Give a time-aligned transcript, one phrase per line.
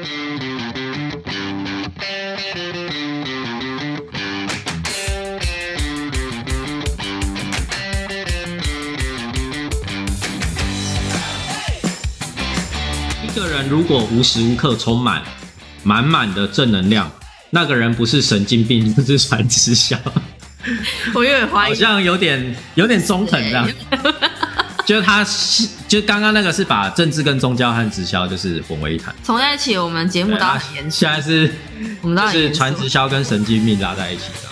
[0.00, 0.02] 一
[13.34, 15.22] 个人如果无时无刻充满
[15.82, 17.10] 满满的正能量，
[17.50, 19.98] 那个人不是神经病，就是传直销，
[21.14, 23.68] 我有点怀疑，好像有点有点中肯这样。
[24.90, 29.14] 就是他是，就刚刚那个是把政治跟宗教和直销就是混为一谈。
[29.22, 31.48] 从在一起，我们节目都要很严肃，现在是
[32.02, 34.50] 我们都就是传直销跟神经病拉在一起这样。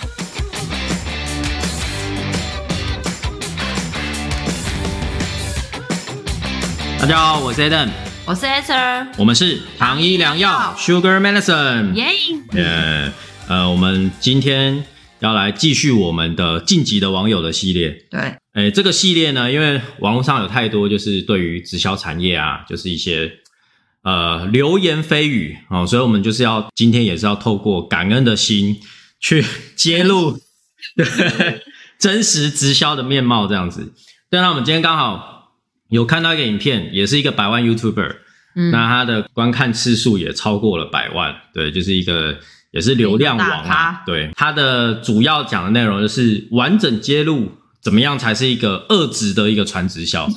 [7.01, 7.89] 大家好，我是 Adam，
[8.25, 11.91] 我是 Esther，我们是糖衣良药 Sugar Medicine。
[11.95, 12.05] 耶，
[12.53, 13.11] 呃
[13.49, 14.85] 呃，我们今天
[15.19, 17.89] 要来继续我们的晋级的网友的系列。
[18.09, 23.31] 对，诶，这个系列呢，因为网络上有太多就是对于直销产业啊，就是一些
[24.03, 28.77] 呃流言蜚语哦，所以我们就是要今天也是要透过感恩的心
[29.19, 29.43] 去
[29.75, 30.39] 揭露
[30.97, 31.61] 对
[31.99, 33.93] 真实直销的面貌，这样子。
[34.29, 35.53] 对，那我们今天刚好
[35.89, 38.15] 有看到一个影片，也是一个百万 YouTuber，
[38.55, 42.37] 嗯，那他的观看次数也超过了百万，对，就是一个
[42.71, 44.01] 也是流量王啊。
[44.05, 50.27] 对，他的主要讲的内容就是完整揭露怎么样才是一个二值的一个传直销，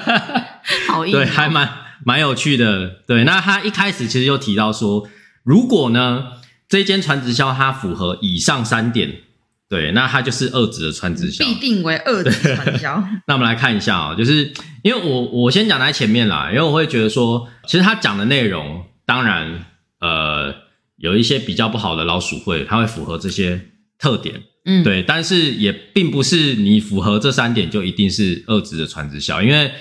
[0.88, 1.68] 好硬，对，还蛮
[2.04, 2.88] 蛮有趣的。
[3.06, 5.08] 对，那他一开始其实就提到说，
[5.42, 6.24] 如果呢
[6.68, 9.20] 这间传直销它符合以上三点，
[9.68, 11.44] 对，那它就是二值的传直销。
[11.44, 19.64] 必定为二级传销， 那我们来看一下啊、就是因为我我先讲在前面啦，因为我会觉得说，其实他讲的内容，当然
[20.00, 20.54] 呃
[20.96, 29.72] 有一些比较不好的老鼠会，它会符合这些特点，嗯，，对，但是也并不是你符合这三点就一定是二职的传直销，因为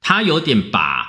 [0.00, 1.06] 他有点把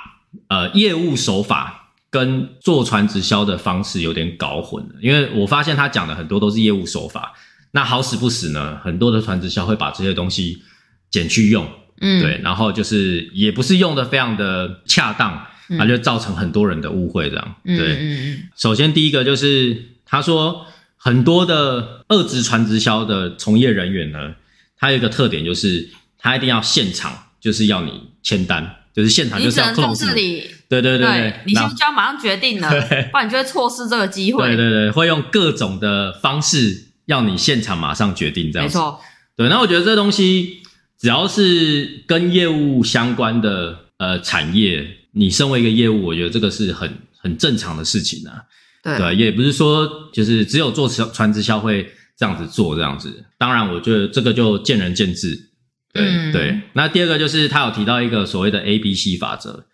[0.48, 7.32] 呃业务手法跟做传直销的方式有点搞混了，因为我发现他讲的很多都是业务手法，
[7.72, 10.62] 那好死不死呢，很多的传直销会把这些东西
[11.10, 11.68] 减去用，
[12.00, 15.76] 嗯，对，然后就是也不是用的非常的恰当，嗯。
[15.78, 17.96] 那就造成很多人的误会，这样，嗯，对。
[17.96, 18.42] 嗯嗯。
[18.56, 20.66] 首先第一个就是他说
[21.04, 24.36] 很多的二职传直销的从业人员呢，
[24.78, 27.90] 他有一个特点就是他一定要现场，就是要你
[28.22, 32.70] 签单，就是现场嗯，就是要你只能从 close 这里，对对对对，你现然后在就要马上决定了，
[33.10, 38.78] 不然你就会错失这个机会，对对对，会用各种的方式要你现场马上决定这样子。
[38.78, 39.00] 没错，
[39.36, 40.62] 对，那我觉得这东西
[41.00, 46.88] 只要是跟业务相关的呃产业，你身为一个业务，我觉得这个是很
[47.18, 48.44] 很正常的事情啊。
[48.82, 53.24] 对，对，也不是说就是只有做传传直销会这样子做这样子。
[53.38, 55.50] 当然，我觉得这个就见仁见智。
[55.92, 56.60] 对、嗯对。
[56.72, 59.66] 那第二个就是他有提到一个所谓的 A B C 法则。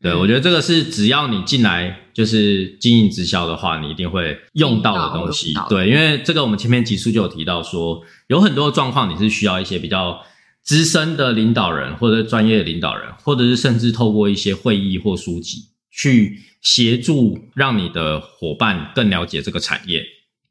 [0.00, 5.52] 对，嗯我觉得这个是只要你进来就是经营直销的话，你一定会用到的东西。
[5.68, 10.20] 对，因为这个我们前面集数就有提到说，有很多状况你是需要一些比较
[10.62, 20.02] 资深的领导人，或者是专业的领导人，或者是甚至透过一些会议或书籍去协助，让你的伙伴更了解这个产业，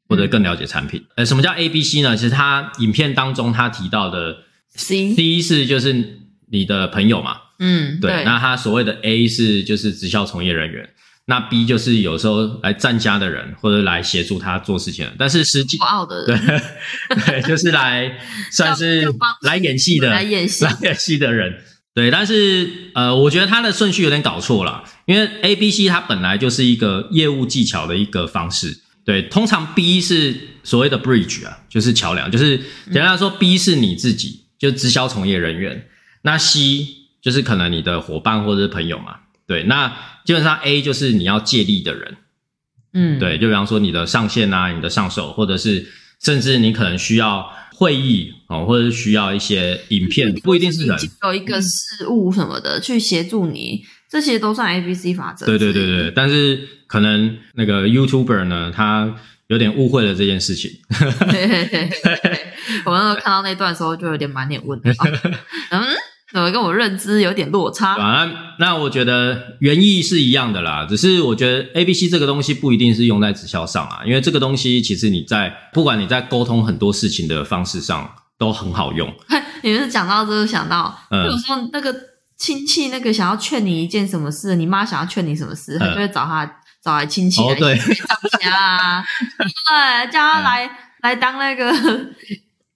[0.08, 1.04] 或者更了解产品。
[1.16, 2.16] 呃，什么叫 A B C 呢？
[2.16, 4.38] 其实他影片当中他提到的
[4.74, 10.88] C，第一是就是你的朋友嘛，嗯，对，那他所谓的 A 是就是直销从业人员，
[11.26, 16.62] 那 B 就是有时候来站家的人或者来协助他做事情的，但是实际不傲的对人，
[17.26, 18.18] 对，就是来
[18.50, 19.06] 算是
[19.42, 21.60] 来演戏的，来演戏来演戏的人。
[21.94, 28.80] 对，但是呃，我觉得它的顺序有点搞错了，因为 A、B、C 它本来就是一个业务技巧的一个方式。
[29.04, 30.34] 对，通常 B 是
[30.64, 32.56] 所谓的 bridge 啊，就是桥梁，就是
[32.86, 35.86] 简单来说，B 是你自己，就是直销从业人员。
[36.22, 36.86] 那 C
[37.22, 39.16] 就是可能你的伙伴或者是朋友嘛。
[39.46, 39.94] 对，那
[40.24, 42.16] 基本上 A 就是你要借力的人。
[42.94, 45.86] 嗯，对，就比方说你的上线啊，你的上手，或者是
[46.24, 50.96] 甚至你可能需要会议哦，或者是需要一些影片，不一定是人。
[51.24, 55.44] 有一个事物什么的去协助你，这些都算 A B C 法则。
[55.44, 59.14] 对对对对，但是可能那个 YouTuber 呢，他
[59.48, 60.70] 有点误会了这件事情。
[62.86, 65.06] 我那时候看到那段的时候，就有点满脸问号。
[65.70, 65.82] 嗯，
[66.34, 67.94] 怎么跟我认知有点落差？
[67.94, 68.24] 对吧？
[68.58, 79.14] 那那我觉得原意是一样的啦，只是我觉得 A、B、C 这个东西不一定是用在直销上啊，因为这个东西其实你在不管你在沟通很多事情的方式上都很好用。
[79.62, 81.94] 你们是讲到这就想到，嗯有时候那个
[82.36, 86.44] 亲戚那个想要劝你一件什么事，你妈想要劝你什么事，他就会找他
[86.82, 87.78] 找来亲戚来嗯哦对
[88.50, 89.04] 啊，
[89.38, 90.68] 对，叫他来
[91.02, 91.72] 来当那个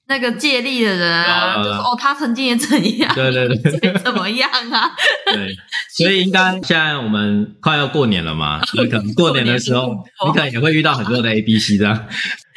[0.09, 3.93] 那个借力的人啊，啊就说哦，他曾经也怎样，对对对。
[4.03, 4.91] 怎么样啊？
[5.27, 5.55] 对，
[5.91, 9.95] 所以应该现在我们快要过年了嘛， 所以可能过年的时候，
[10.27, 12.07] 你可能也会遇到很多的 A B C 这样，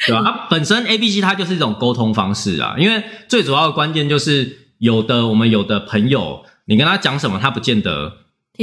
[0.06, 0.22] 对吧？
[0.24, 8.12] 它本身 A B C 它就是一种沟通方式啊，因为最主要的关键就是有的我们有的朋友，你跟他讲什么，他不见得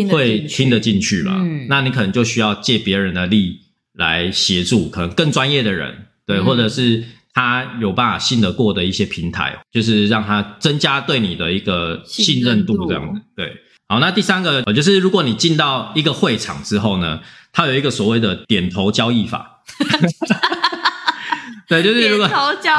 [0.10, 1.68] 会听得进去嘛，嗯。
[1.70, 3.60] 那你可能就需要借别人的力
[3.94, 6.46] 来协助，可能更专业的人，对，嗯。
[6.46, 7.04] 或者是
[7.34, 13.22] 他有办法信得过的一些平台，就是让他增加对你的一个信任度，这样子。
[13.36, 13.52] 对，
[13.88, 17.20] 好，那第三个呃就是如果你进到一个会场之后呢，
[17.52, 19.62] 它有一个所谓的点头交易法。
[21.68, 22.28] 对，就是如果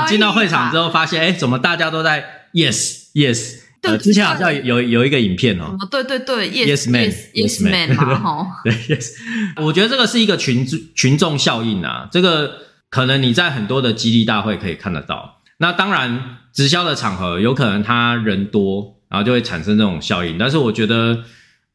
[0.08, 3.60] 进到会场之后，后，发现哎，怎么大家都在 yes yes？
[3.80, 9.12] 对呃，之前好像有有一个影片哦对对 对 Yes man, yes man man 嘛吼，对，yes，
[9.56, 12.52] 我觉得这个是一个群群众效应啊，这个
[12.90, 15.36] 可能你在很多的激励大会可以看得到。
[15.58, 20.36] 那当然，直销的场合有可能他人多，然后就会产生这种效应。
[20.36, 21.22] 但是我觉得，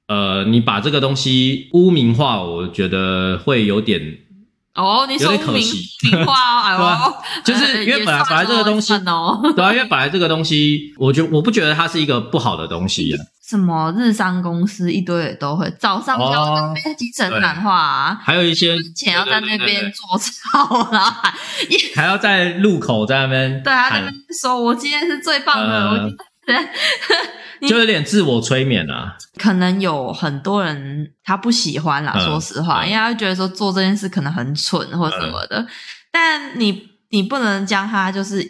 [0.07, 4.01] 呃，你把这个东西污名化，我觉得会有点，
[4.73, 5.77] 哦，你说有点可名惜
[6.11, 7.13] 名话哦，哎 对啊呦，
[7.43, 13.23] 就是因为本来本来这个东西算哦，对啊，因为本来这个东西，我觉我不觉得它是一个不好的东西啊。
[13.47, 21.33] 什么日商公司一堆也都会早上就要在那边精神谈话啊，还有一些前要在那边做操，然后喊
[21.69, 23.91] 一还要在路口在那边 对啊
[24.41, 26.69] 说我今天是最棒的，呃我今天
[27.59, 29.15] 你 就有点自我催眠啊。
[29.37, 32.89] 可能有很多人他不喜欢啦，嗯说实话，嗯。
[32.89, 35.65] 因为他会觉得说做这件事可能很蠢或什么的，
[36.11, 38.43] 但你你不能将他就是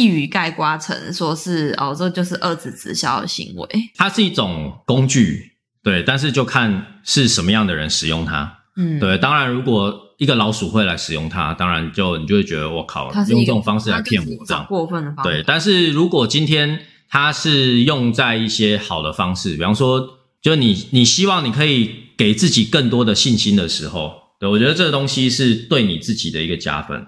[0.00, 3.68] 一语概括成说是哦，这就是二次直销的行为。
[3.96, 5.52] 它是一种工具，
[5.82, 8.58] 对，但是就看是什么样的人使用它。
[8.76, 14.64] 嗯，对，当然如果一个老鼠会来使用它，当然就你就会觉得我靠用这种方式来骗我这样。
[14.66, 15.30] 过分的方式。
[15.30, 27.06] 对，但是如果今天它是用在一些好的方式，比方说，就你你希望你可以给自己更多的信心的时候，对我觉得这个东西是对你自己的一个加分。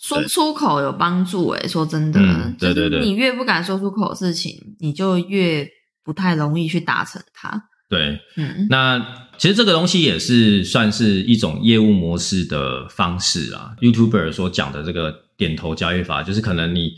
[0.00, 5.68] 说出口有帮助诶、说真的，嗯对对对就是你越不敢说出口的事情，你就越
[6.02, 7.62] 不太容易去达成它。
[7.88, 8.98] 对，嗯，那
[9.36, 13.72] 其实这个东西也是算是一种业务模式的方式啊。
[13.80, 16.92] YouTuber 所讲的这个点头交易法，就是可能你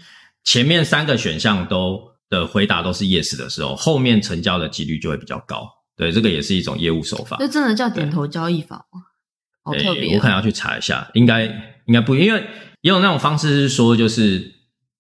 [0.45, 5.67] 前面三个选项都的回答都是 yes 的时候，后面成交的几率就会比较高。
[5.97, 7.37] 对，这个也是一种业务手法。
[7.41, 9.01] 这真的叫点头交易法吗？
[9.65, 11.45] 好特别、我可能要去查一下，应该
[11.87, 12.45] 应该不，因为
[12.83, 14.53] 也有那种方式是说，就是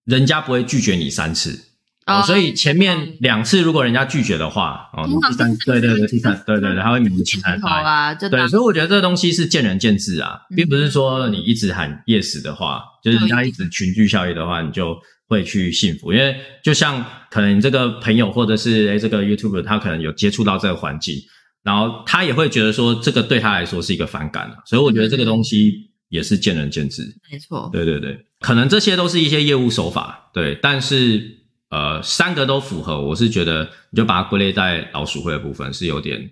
[0.06, 1.68] 人家不会拒绝你三次。
[2.06, 14.96] 哦，哦所以前面两次如果人家拒绝的话，哦，第三，对对对，第三，对对对，他会名其他好啦，就对，当所以我觉得这个东西是见仁见智啊，嗯并不是说你一直喊 yes 的话，就是人家一直群聚效应的话，你就
[15.28, 16.12] 会去幸福。
[16.12, 21.16] 因为就像可能你这个朋友或者是诶这个 YouTuber，他可能有接触到这个环境，
[21.62, 27.02] 然后他也会觉得说这个对他来说是一个反感啊，所以我觉得这个东西也是见仁见智。
[27.30, 27.70] 没错。
[27.72, 31.38] 对对对，可能这些都是一些业务手法，对，但是
[31.70, 36.30] 呃，三个都符合，我是觉得你就把它归类在老鼠会的部分是有点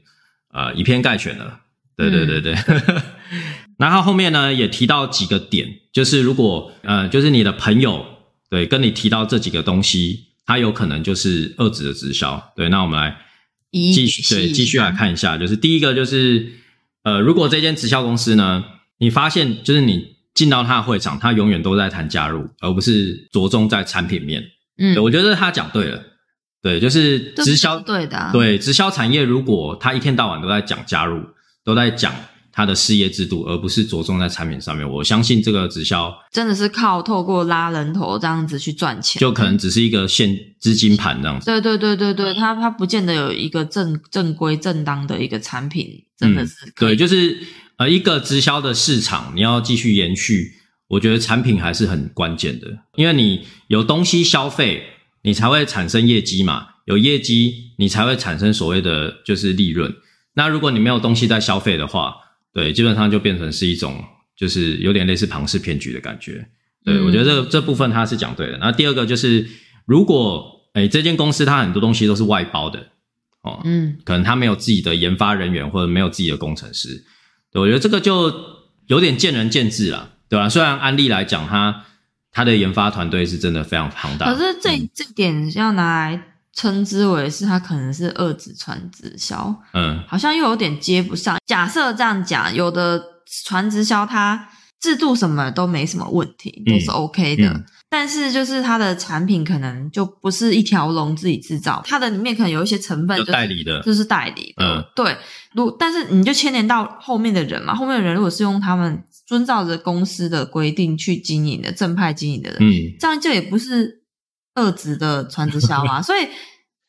[0.52, 1.60] 呃以偏概全的，
[1.96, 2.54] 对对对对。
[3.78, 8.04] 然后后面呢也提到几个点，就是如果呃就是你的朋友
[8.50, 13.16] 对跟你提到这几个东西，他有可能就是二指的直销，对，那我们来
[13.70, 16.52] 一继续对继续来看一下，就是第一个就是
[17.04, 18.62] 呃，如果这间直销公司呢，
[19.00, 24.42] 你发现就是你进到他的会场，他永远都在谈加入，而不是着重在产品面。
[24.78, 26.00] 嗯对，我觉得他讲对了，
[26.62, 31.22] 对，就是直销对的、啊，对直销产业，如果他一天到晚都在讲加入，
[31.64, 32.14] 都在讲
[32.52, 41.46] 他的事业制度，而不是着重在产品上面，我相信这个直销真的是靠透过拉人头这样子去赚钱，就可能只是一个现资金盘这样子。
[41.46, 47.38] 对对对对对，它它不见得有一个正正规正当的一个产品，真的是可对，就是
[47.80, 50.52] 呃，一个直销的市场，你要继续延续，
[50.86, 54.82] 我觉得产品还是很关键的，因为你有东西消费，
[55.22, 59.90] 你才会产生业绩嘛，有业绩，你才会产生所谓的就是利润。
[60.34, 62.14] 那如果你没有东西在消费的话，
[62.52, 64.04] 对，基本上就变成是一种
[64.36, 66.46] 就是有点类似庞氏骗局的感觉。
[66.84, 68.58] 对、嗯我觉得这个这部分他是讲对的。
[68.58, 69.48] 那第二个就是，
[69.86, 72.88] 如果哎这间公司它很多东西都是外包的
[73.40, 77.02] 哦，嗯可能他没有自己的研发人员或者没有自己的工程师，
[77.52, 78.32] 对我觉得这个就
[78.86, 81.84] 有点见仁见智了，对吧、虽然安利来讲，它
[82.32, 84.88] 它的研发团队是真的非常庞大，可是这、嗯。
[84.94, 90.02] 这点要拿来称之为是它可能是二指传直销，嗯。
[90.06, 91.38] 好像又有点接不上。
[91.46, 93.02] 假设这样讲，有的
[93.44, 94.48] 传直销它
[94.80, 105.16] 制度什么都没什么问题，嗯都是 OK 的，嗯但是就是它的产品可能就不是一条龙自己制造，它的里面可能有一些成分就是代理的，就是代理的，嗯对。
[105.52, 114.04] 如但是你就牵连到后面的人嘛，后面的人如果是用他们遵照着公司的规定去经营的正派经营的人，嗯，这样就也不是
[114.54, 116.00] 二职的传直销啊。
[116.02, 116.28] 所以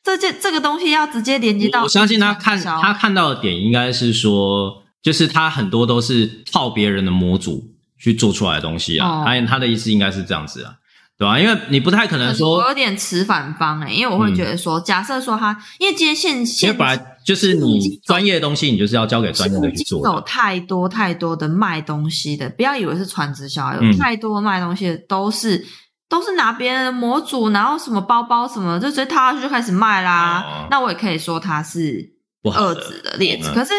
[0.04, 9.08] 这件这个东西要直接连接到我我相信他看他看到的点应该是说，就是他很多都是套别人的模组去做出来的东西啊。
[9.08, 10.76] 哦他他的意思应该是这样子啊，
[11.22, 20.20] 对吧、因为你不太可能说我，有点持反方哎、因为我会觉得说，假设说他，因为今天现因为本来就是你专业的东西，你就是要交给专业的去做有。
[20.22, 25.64] 太多太多的卖东西的，不要以为是传直销，有嗯太多卖东西的都是
[26.08, 30.44] 都是拿别人的模组，然后什么包包什么，就直接套上去就开始卖啦。
[30.44, 32.04] 哦那我也可以说它是
[32.52, 33.72] 二指的劣质，嗯可是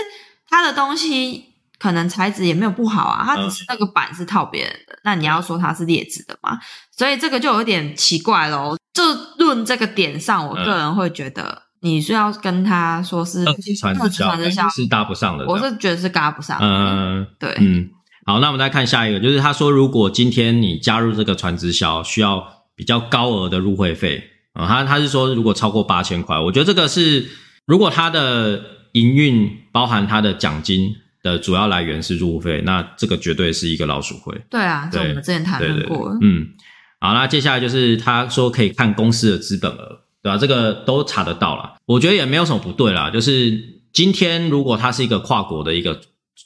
[0.47, 1.43] 它的东西
[1.83, 6.57] 可能材质也没有不好啊，它只嗯是那个板是套别人的，那你要说它是劣质的嘛？
[6.97, 8.77] 所以这个就有点奇怪喽。
[8.93, 9.03] 就
[9.37, 11.63] 论这个点上，我个人会觉得。
[11.85, 15.45] 你是要跟他说是二级传二级直销传销，是搭不上的。
[15.45, 16.57] 我是觉得是搭不上。
[16.61, 17.89] 嗯对，嗯，
[18.25, 22.41] 好，那我们再看下一个，就是他说，如果今天你加入这个传直销，需要
[22.73, 24.23] 比较高额的入会费
[24.53, 27.27] 啊、他他是说如果超过八千块，我觉得这个是
[27.65, 28.61] 如果他的
[28.93, 34.39] 营运包含他的奖金的主要来源是入会费，那这个绝对是一个老鼠会。
[34.51, 36.17] 对啊，这我对们之前谈对对对论过。
[36.21, 36.45] 嗯，
[36.99, 41.73] 好，那接下来就是他说可以看公司的资本额，对吧、这个都查得到啦。
[41.85, 43.57] 我觉得也没有什么不对啦，就是
[43.91, 45.99] 今天如果它是一个跨国的一个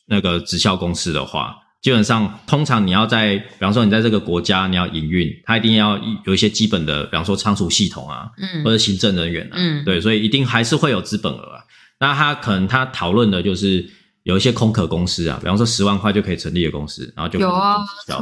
[0.06, 11.64] 那个直销公司的话，基本上通常你要在，比方说你在这个国家你要营运，它一定要有一些基本的，比方说仓储系统啊，嗯或者行政人员啊，嗯对，所以一定还是会有资本额啊。
[12.00, 13.88] 那他可能他讨论的就是
[14.28, 17.78] 有一些空壳公司啊，比方说十万块就可以成立的公司，然后就有啊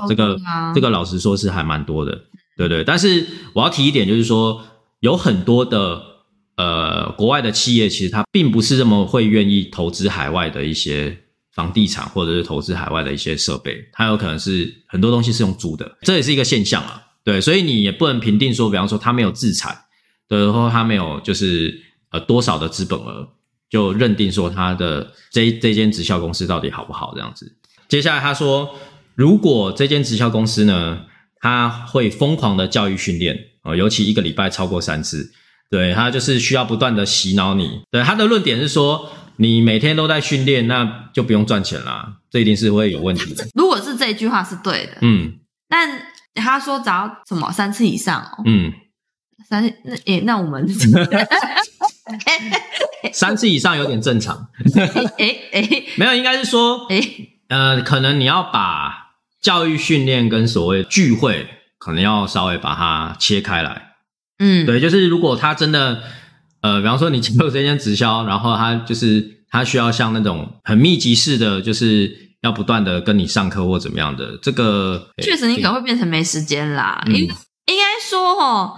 [0.08, 2.16] 这个啊这个老实说是还蛮多的，
[2.56, 2.84] 对对。
[2.84, 4.62] 但是我要提一点，就是说
[5.00, 6.00] 有很多的
[6.58, 11.18] 呃国外的企业，其实它并不是这么会愿意投资海外的一些
[11.56, 17.02] 房地产，或者是投资海外的一些设备，它有可能是很多东西是用租的，这也是一个现象啊。
[17.24, 19.76] 对，所以你也不能评定说，比方说它没有自产，
[20.30, 21.76] 对，或它没有就是
[22.12, 23.28] 呃多少的资本额，
[23.75, 27.58] 就认定说他的这这间直销公司到底好不好这样子。
[27.89, 28.74] 接下来他说，
[29.15, 31.01] 如果这间直销公司呢，
[31.41, 35.29] 他会疯狂的教育训练呃，尤其一个礼拜超过三次，
[35.70, 37.82] 对，他就是需要不断的洗脑你。
[37.91, 43.46] 对，他的论点是说，你每天都在训练，那就不用赚钱啦，这一定是会有问题的。
[43.55, 45.34] 如果是这句话是对的，嗯
[45.67, 46.01] 但
[46.34, 48.72] 他说只要什么三次以上哦，嗯，
[49.50, 50.65] 三次那诶，那我们
[53.14, 54.50] 三次以上有点正常，
[55.18, 61.48] 哎哎没有，应该是说，诶，呃，可能你要把教育训练跟所谓聚会，
[61.78, 63.94] 可能要稍微把它切开来。
[64.40, 66.04] 嗯，对，就是如果他真的，
[66.62, 77.02] 呃，比方说你加入这间直销，然后他就是他需要像那种很密集式的，就是要不断的跟你上课或怎么样的，这个确实你可能会变成没时间啦。
[77.08, 77.34] 嗯因为
[77.68, 78.78] 应该说哦，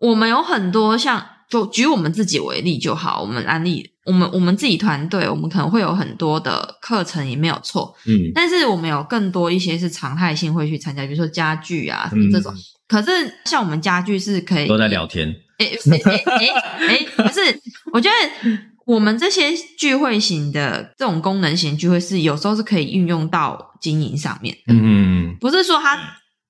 [0.00, 8.32] 我们有很多像，就举我们自己为例就好，我们安利，我们我们自己团队，我们可能会有很多的课程也没有错，嗯。
[8.34, 12.52] 但是我们有更多一些是常态性会去参加，比如说家具啊什么这种。
[12.52, 12.58] 嗯。
[12.88, 13.10] 可是
[13.44, 16.48] 像我们家具是可以都在聊天，诶诶诶诶
[16.88, 17.60] 诶，不是，
[17.92, 18.50] 我觉得
[18.84, 25.96] 我们这些聚会型的这种功能型聚会是有时候是可以运用到经营上面的，嗯嗯不是说他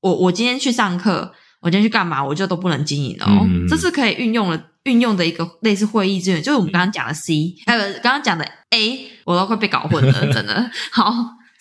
[0.01, 3.69] 我我今天去上课，我今天去干嘛，我就都不能经营了哦，嗯。
[3.69, 11.13] 这是可以运用了运用的一个类似会议资源，就是我们刚刚讲的 C，还有刚刚讲的 A，我都快被搞混了， 真的好，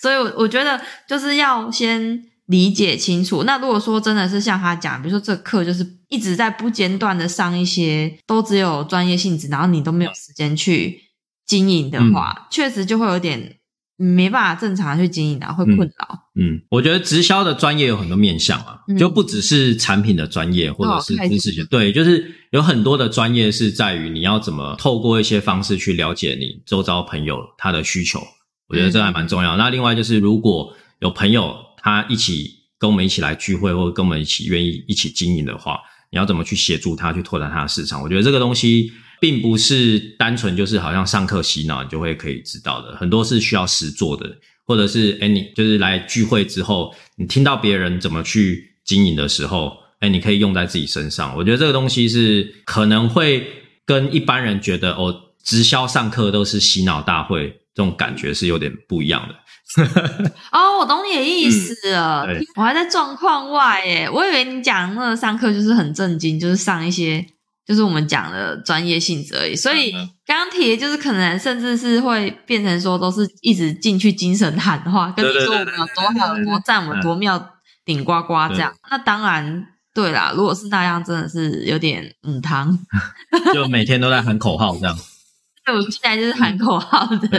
[0.02, 2.26] 所以我我觉得就是要先。
[2.48, 3.44] 理解清楚。
[3.44, 11.00] 那如果说真的是像他讲，比如说这课就是一直在不间断的上一些，都只有专业性质，然后你都没有时间去
[11.46, 13.56] 经营的话，确、实就会有点
[13.96, 16.20] 没办法正常去经营啊，会困扰。
[16.36, 28.20] 嗯，我觉得直销的专业有很多面向啊，嗯就不只是产品的专业或者是知识学，对，就是有很多的专业是在于你要怎么透过一些方式去了解你周遭朋友他的需求，
[28.68, 29.56] 我觉得这还蛮重要。
[29.58, 35.80] 那另外就是如果有朋友他一起跟我们一起来聚会，或者跟我们一起愿意一起经营的话，
[36.12, 38.02] 你要怎么去协助他去拓展他的市场？
[38.02, 38.92] 我觉得这个东西
[39.24, 44.30] 并不是单纯就是好像上课洗脑你就会可以知道的，很多是需要实做的，
[44.66, 51.34] 或者是哎你就是来聚会之后，你听到别人怎么去经营的时候，哎你可以用在自己身上。
[51.38, 53.48] 我觉得这个东西是可能会
[53.86, 59.36] 跟一般人觉得哦直销上课都是洗脑大会这种感觉是有点不一样的。
[60.52, 62.26] 哦，我懂你的意思了。
[62.28, 67.26] 嗯我还在状况外耶，我以为你讲那个上课就是很正经，就是上一些
[67.66, 69.56] 就是我们讲的专业性质而已。
[69.56, 77.54] 所以嗯嗯刚刚提的就是可能甚至是会变成说都是一直进去精神喊话，跟你说我们有多好、有多赞，我们多妙，
[77.86, 78.74] 顶呱呱这样。
[78.90, 79.68] 那当然。
[79.96, 82.76] 对啦，如果是那样，真的是有点嗯汤。
[83.54, 84.98] 就每天都在喊口号这样。
[85.64, 87.30] 对，我现在就是喊口号的。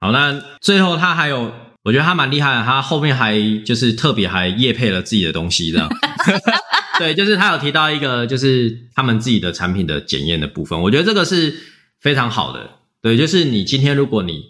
[0.00, 5.88] 好，那最后他还有，我觉得他蛮厉害的，他后面还就是特别还业配了自己的东西这样。
[6.98, 11.54] 对，就是他有提到一个，就是他们自己的产品的检验的部分，我觉得这个是
[11.98, 12.68] 非常好的。
[13.00, 14.44] 对，就是你今天如果你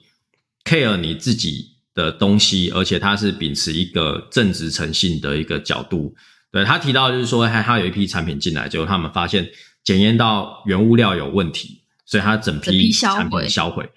[0.65, 6.13] care 你自己的东西，而且他是秉持一个正直诚信的一个角度，
[6.51, 9.49] 对他提到就是说，他他有一批产品进来，结果他们发现
[9.85, 13.89] 检验到原物料有问题，所以他整整批批产品销毁。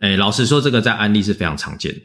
[0.00, 2.00] 诶，老实说，这个在安利是非常常见的。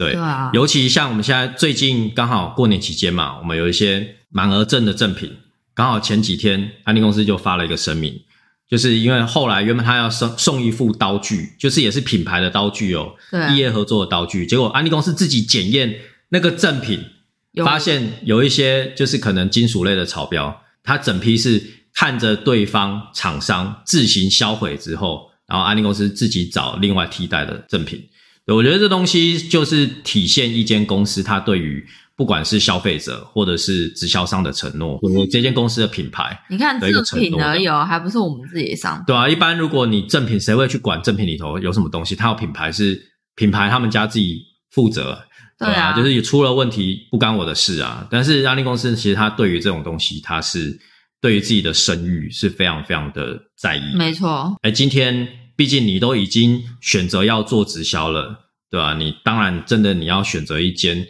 [0.00, 5.30] 对，对啊，尤其像我们现在最近刚好过年期间嘛，我们有一些满额赠的赠品，
[5.74, 8.18] 刚好前几天安利公司就发了一个声明，
[8.66, 13.38] 就是因为后来原本他要送送一副刀具，就是也是品牌的刀具哦，对。
[13.42, 15.94] 啊异业合作的刀具，结果安利公司自己检验
[16.30, 17.04] 那个赠品，
[17.52, 17.62] 有。
[17.62, 28.02] 发现有一些就是可能金属类的草标，它整批是看着对方厂商自行销毁之后，然后安利公司自己找另外替代的赠品。
[28.46, 39.02] 对我觉得这东西就是体现一间公司它对于不管是消费者或者是直销商的承诺，或者说这间公司的品牌，你看的一个品而已哦，还不是我们自己上。
[39.06, 42.14] 对啊，一般如果你正品，谁会去管正品里头有什么东西？
[42.14, 43.00] 它有品牌是
[43.36, 45.18] 品牌他们家自己负责，
[45.58, 48.06] 对啊就是也出了问题不干我的事啊。
[48.10, 50.78] 但是安利公司其实它对于这种东西，它是
[51.22, 53.96] 对于自己的声誉是非常非常的在意。
[53.96, 55.26] 没错，哎，今天
[55.60, 61.06] 毕竟你都已经选择要做直销了，对吧、你当然真的你要选择一间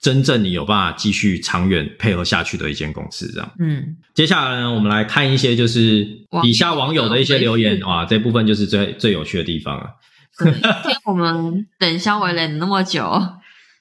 [0.00, 3.50] 真正你有办法继续长远配合下去的一间公司，这样。
[3.58, 6.06] 嗯，接下来呢，我们来看一些就是
[6.40, 9.90] 底下网友的一些留言，哇，这部分就是最最有趣的地方了。
[11.06, 13.20] 我们等肖伟忍那么久，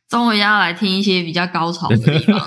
[0.10, 2.42] 终于要来听一些比较高潮的地方。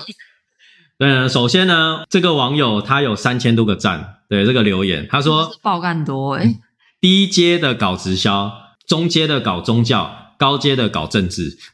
[0.99, 6.53] 嗯，首先呢，这个网友他有三千多个赞，对这个留言，他说爆干多哎、
[7.01, 8.53] 低阶的搞直销，
[8.87, 11.57] 中阶的搞宗教，高阶的搞政治。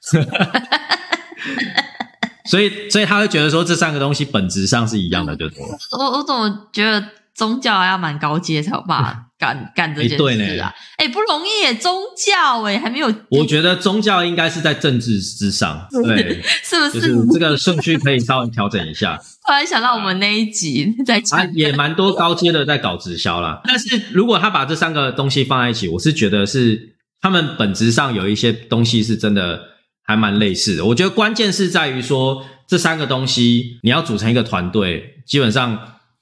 [2.45, 5.63] 所以，所以他会觉得说这三个东西本质上是一样的，就对。
[5.99, 7.03] 我我怎么觉得
[7.35, 10.73] 宗教要蛮高阶才有办法干干这件事啊？
[10.99, 16.95] 哎、不容易耶，宗教哎，还没有，我觉得宗教应该是在政治之上， 对，是不？
[16.95, 19.19] 就是是这个顺序可以稍微调整一下。
[19.47, 23.61] 突然想到我们那一集在讲啊，也蛮多高阶的在搞直销啦。
[23.65, 29.59] 但是如果他把这三个东西放在一起，我是觉得是他们本质上有一些东西是真的
[30.05, 30.85] 还蛮类似的。
[30.85, 35.77] 我觉得关键是在于说这三个东西你要组成一个团队，基本上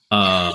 [0.09, 0.51] 呃，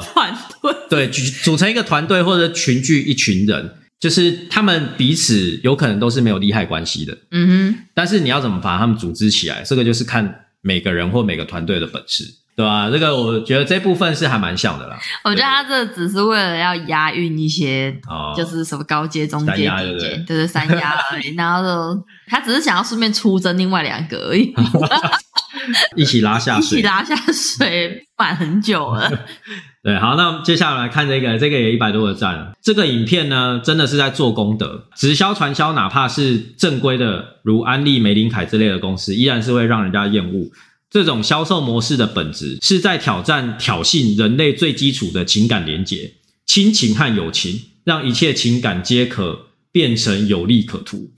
[0.95, 12.23] 对，组组成一个团队或者群聚一群人，就是他们彼此有可能都是没有利害关系的，嗯哼但是你要怎么把他们组织起来，这个就是看每个人或每个团队的本事。
[12.57, 12.89] 对吧？
[12.89, 14.97] 这个我觉得这部分是还蛮像的啦。
[15.25, 21.35] 我觉得他这只是为了要押韵一些哦，就是什么高阶、中阶、低阶，对不对对对，三压而已。
[21.35, 24.53] 然后就他只是想要顺便出征另外两个而已，
[25.95, 26.81] 一起拉下水一起水。
[26.81, 29.09] 拉下水，满很久了。
[29.83, 32.53] 对，好，那我们接下来来看这个，这个也一百多个赞。
[32.61, 34.87] 这个影片呢，真的是在做功德。
[34.95, 40.49] 直销传销，哪怕是正规的，如安利、玫琳凯之类的公司，依然是会让人家厌恶。
[40.89, 46.13] 这种销售模式的本质是在挑战、挑衅人类最基础的情感连结、
[46.47, 51.11] 亲情和友情，让一切情感皆可变成有利可图。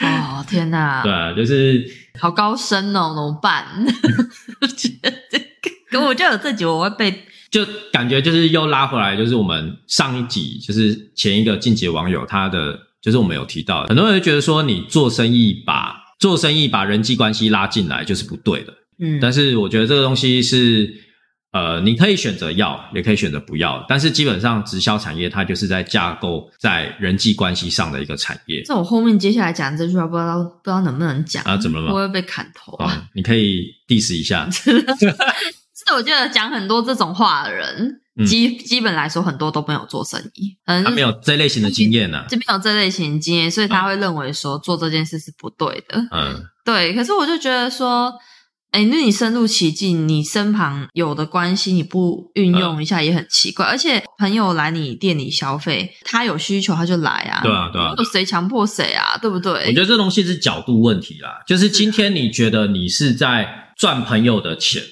[0.00, 1.84] 哦天哪，对啊，就是
[2.18, 3.64] 好高深哦，怎么办？
[4.60, 5.44] 我觉得这个，
[5.90, 20.92] 可我就有这集，我会被就感觉就是又拉回来，就是我们上一集就是前一个晋级网友他的，就是我们有提到，很多人会觉得说你做生意把做生意把人际关系拉进来就是不对的，嗯，但是我觉得这个东西是
[21.54, 31.94] 呃，你可以选择要，也可以选择不要，但是基本上直销产业它就是在架构在人际关系上的一个产业在我后面接下来讲这句话，不知道不知道能不能讲啊，怎么了我？
[31.94, 32.86] 会不会被砍头啊？
[32.86, 45.98] 啊，你可以 diss 一下， 是我觉得讲很多这种话的人，嗯基基本来说很多都没有做生意，嗯，他没有这类型的经验呢、这边有这类型的经验，所以他会认为说做这件事是不对的。
[46.10, 48.12] 嗯，对，可是我就觉得说，
[48.74, 53.64] 哎，那你深入其境，你身旁有的关系你不运用一下也很奇怪。
[53.64, 59.52] 而且朋友来你店里消费，他有需求他就来啊，对啊，对啊，谁强迫谁啊，对不对？
[59.68, 61.40] 我觉得这东西是角度问题啦。
[61.46, 64.82] 就是今天你觉得你是在赚朋友的钱，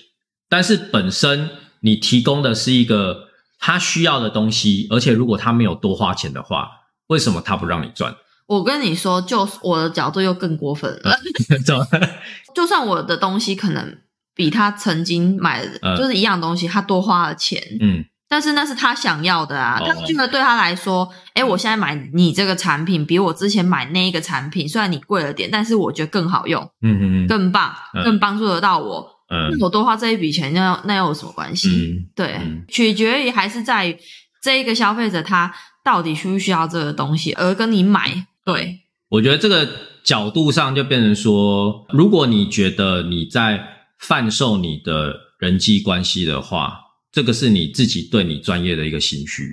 [0.49, 6.69] 但是本身你提供的是一个他需要的东西，而且如果他没有多花钱的话，
[7.09, 8.15] 为什么他不让你赚？
[8.53, 11.17] 我跟你说，就我的角度又更过分了。
[11.65, 11.87] 怎么？
[12.55, 13.97] 就算我的东西可能
[14.35, 19.81] 比他曾经买的就是一样东西，他多花了钱，嗯，但是那是他想要的啊。
[19.83, 27.73] 他觉得对他来说，哎，我现在买你这个产品，比我之前买那一个产品，虽然你贵了点，但是我觉得更好用，嗯嗯嗯，更棒，
[28.05, 29.09] 更帮助得到我。
[29.31, 32.07] 嗯，我多花这一笔钱，那那又有什么关系？
[32.15, 32.39] 对，
[32.69, 33.97] 取决于还是在于
[34.43, 35.51] 这一个消费者他
[35.83, 38.27] 到底需不需要这个东西，而跟你买。
[38.45, 39.69] 对，我觉得这个
[40.03, 43.63] 角度上就变成说，如果你觉得你在
[44.01, 46.81] 贩售你的人际关系的话，
[47.13, 49.45] 这个是你自己对你专业的一个心虚。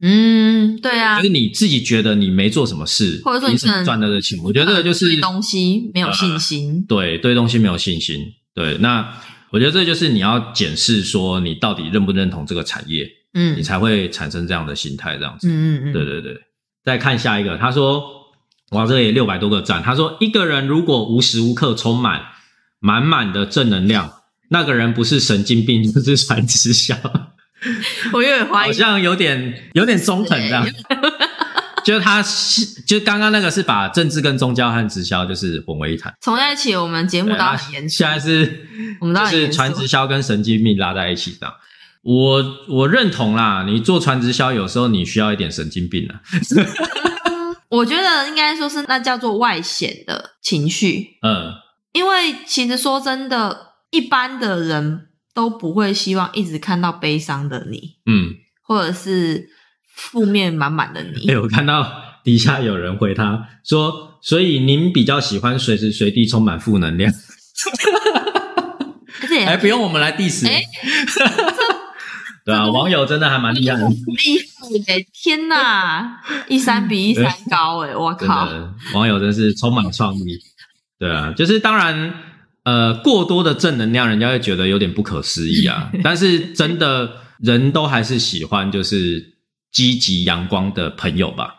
[0.00, 6.84] 嗯，对啊，就是你自己觉得你没做什么事，或者说你赚得的钱，我觉得这个就是对东西没有信心。
[6.86, 8.24] 对，对东西没有信心。
[8.54, 9.20] 对，那
[9.50, 15.48] 我觉得这就是你要检视说，你到底认不认同这个产业，嗯，你才会产生这样的心态，这样子。
[15.48, 16.36] 嗯嗯嗯，对对对。
[16.84, 18.17] 再看下一个，他说。
[18.70, 19.82] 哇，这也六百多个赞。
[19.82, 22.22] 他说，一个人如果无时无刻充满
[22.80, 24.12] 满满的正能量，
[24.50, 26.94] 那个人不是神经病就是传直销。
[28.12, 30.66] 我有点怀疑，好像有点有点中肯这样。
[31.84, 32.22] 就是他，
[32.86, 36.12] 就刚刚那个是把政治跟宗教和直销就是混为一谈。
[36.20, 37.96] 从那起，我们节目都很严肃。
[37.96, 38.68] 现在是，
[39.00, 41.54] 我们是传直销跟神经病拉在一起这样。
[42.02, 46.20] 我我认同啦，你做传直销有时候你需要一点神经病啊。
[47.70, 51.52] 我觉得应该说是那叫做外显的情绪，嗯，
[51.92, 59.50] 因为其实说真的，一般的人都不会希望一直看到悲伤的你，嗯，或者是
[59.94, 61.30] 负面满满的你。
[61.30, 61.92] 哎，我看到
[62.24, 67.12] 底下有人回他说，所以您比较喜欢随时随地充满负能量，
[69.46, 70.48] 哎，不用我们来 diss。
[72.44, 73.84] 对啊，网友真的还蛮厉害，厉
[74.86, 75.06] 害耶！
[75.12, 78.48] 天哪， 一三比一三高哎，我靠！
[78.94, 80.38] 网友真是充满创意。
[80.98, 82.14] 对啊， 就是当然，
[82.64, 85.90] 呃，过多的正能量，人家会觉得有点不可思议啊。
[86.02, 89.34] 但是真的，人都还是喜欢就是
[89.70, 91.54] 积极阳光的朋友吧？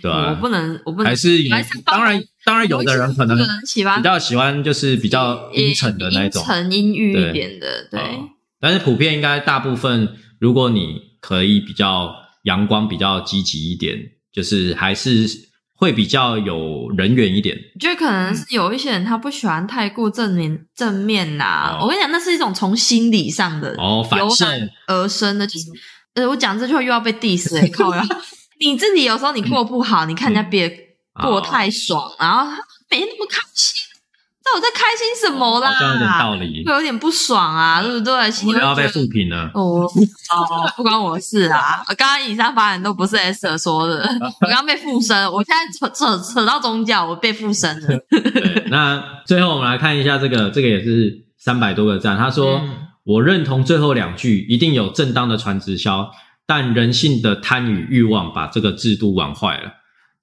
[0.00, 0.30] 对吧？
[0.30, 1.38] 我不能，我不能，还是
[1.84, 8.00] 当然，当然有的人可能比较喜欢就是比较阴沉的那种，阴沉阴郁一点的，对。
[8.60, 13.98] 但是普遍应该大部分，如果你可以比较阳光、比较积极一点，
[14.30, 15.26] 就是还是
[15.74, 17.56] 会比较有人缘一点。
[17.74, 21.78] 我觉得可能是有一些人他不喜欢太过正面正面呐。
[21.80, 24.44] 我跟你讲，那是一种从心理上的哦反射
[24.86, 25.46] 而生的。
[25.46, 25.64] 就是
[26.12, 28.06] 呃，我讲这句话又要被 diss 哎， 靠呀！
[28.60, 30.68] 你自己有时候你过不好，你看人家别
[31.22, 33.80] 过太爽，然后每天那么开心。
[34.46, 35.72] 那我在开心什么啦？
[35.80, 38.12] 有点道理，会有点不爽啊，对不对？
[38.46, 39.50] 我要被复评了。
[39.54, 41.82] 哦哦，不关我事啊！
[41.96, 44.06] 刚刚以上发言都不是 S 说的，
[44.42, 47.98] 我刚刚被附身，我现在扯扯扯到宗教，我被附身了。
[48.10, 52.18] 对，那最后我们来看一下这个，这个也是三百多个赞。
[52.18, 52.60] 他说
[53.04, 56.10] ：“我认同最后两句，一定有正当的传直销，
[56.46, 59.72] 但人性的贪与欲望把这个制度玩坏了。”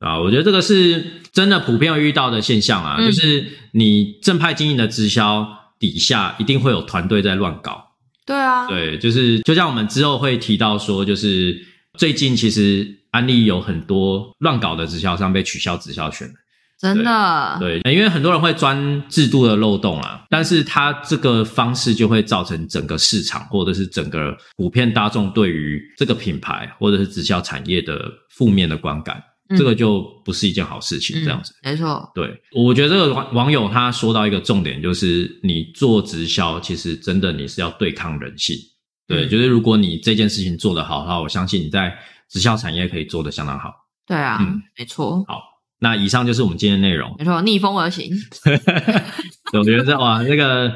[0.01, 5.47] 啊，我觉得这个是真的普遍遇到的现象啊，就是你正派经营的直销
[5.79, 7.91] 底下一定会有团队在乱搞。
[8.25, 11.59] 对啊，对，就是就像我们之后会提到说，就是
[11.97, 16.31] 最近其实安利有很多乱搞的直销商被取消直销权
[16.79, 17.57] 真的。
[17.59, 29.21] 对，因为很多人会钻制度的漏洞啊，但是他这个方式就会造成整个市场或者是整个普遍大众对于这个品牌或者是直销产业的负面的观感。
[29.57, 31.53] 这个就不是一件好事情，这样子。
[31.63, 38.55] 没错，对，我觉得这个网网友他说到一个重点，就是你做直销，其实真的你是要对抗人性。
[39.07, 41.93] 对，就是如果你这件事情做得好的话，我相信你在
[42.29, 43.73] 直销产业可以做得相当好。
[44.07, 44.39] 对啊，
[44.77, 45.23] 没错。
[45.27, 45.41] 好，
[45.79, 47.13] 那以上就是我们今天内容。
[47.17, 48.09] 没错，逆风而行。
[49.53, 50.73] 我觉得哇，那个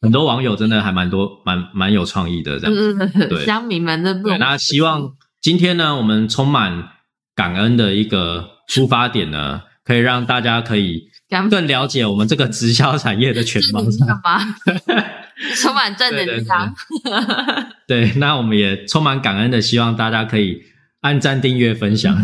[0.00, 3.10] 很多网友真的还蛮多，蛮蛮有创意的，这样。
[3.28, 4.14] 对，乡民们的。
[4.22, 6.93] 对，那希望今天呢，我们充满。
[7.34, 11.08] 感恩的一个出发点呢，可以让大家可以
[11.50, 13.82] 更了解我们这个直销产业的全貌。
[13.82, 14.56] 干嘛？
[15.60, 16.74] 充满正能量。
[17.88, 20.60] 对，那我们也充满感恩的，希望大家可以
[21.00, 22.16] 按赞、订阅、分享，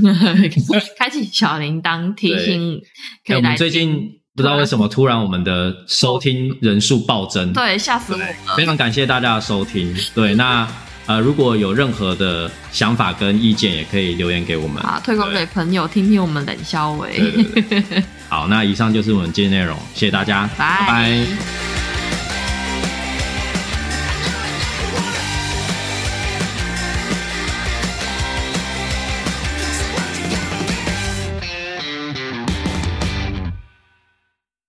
[0.96, 2.80] 开启小铃铛提醒。
[3.26, 8.26] 可以我们最近不知道为什么突然我们的收听人数暴增，对，吓死我，了。
[8.56, 9.92] 非常感谢大家的收听。
[10.14, 10.66] 对，那
[11.10, 14.80] 呃，如果有任何的想法跟意见，也可以留言给我们。
[14.80, 17.20] 啊，推广给朋友听听我们冷笑对
[17.64, 20.86] 伟，好，那以上就是我们今天内容，谢谢大家，拜。
[20.86, 21.69] 拜拜